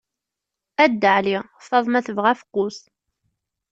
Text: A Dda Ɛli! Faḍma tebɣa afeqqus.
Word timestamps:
A 0.83 0.85
Dda 0.91 1.11
Ɛli! 1.19 1.35
Faḍma 1.67 1.99
tebɣa 2.05 2.29
afeqqus. 2.33 2.77